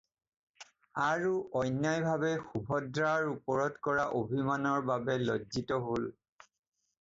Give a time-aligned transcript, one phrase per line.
[1.07, 6.11] আৰু অন্যায় ভাবে সুভদ্ৰাৰ ওপৰত কৰা অভিমানৰ বাবে লজ্জিত হ'ল।